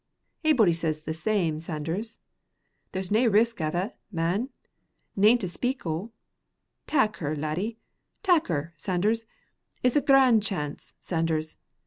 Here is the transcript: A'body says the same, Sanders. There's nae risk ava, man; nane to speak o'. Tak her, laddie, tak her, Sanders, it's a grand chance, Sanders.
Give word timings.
A'body 0.43 0.73
says 0.75 1.01
the 1.01 1.13
same, 1.13 1.59
Sanders. 1.59 2.17
There's 2.91 3.11
nae 3.11 3.25
risk 3.25 3.61
ava, 3.61 3.93
man; 4.11 4.49
nane 5.15 5.37
to 5.37 5.47
speak 5.47 5.85
o'. 5.85 6.11
Tak 6.87 7.17
her, 7.17 7.35
laddie, 7.35 7.77
tak 8.23 8.47
her, 8.47 8.73
Sanders, 8.77 9.25
it's 9.83 9.95
a 9.95 10.01
grand 10.01 10.41
chance, 10.41 10.95
Sanders. 11.01 11.55